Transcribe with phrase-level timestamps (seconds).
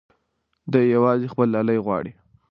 [0.71, 2.11] دی یوازې خپل لالی غواړي.